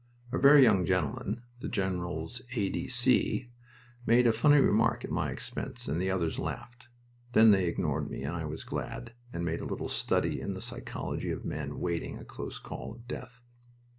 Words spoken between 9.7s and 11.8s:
study in the psychology of men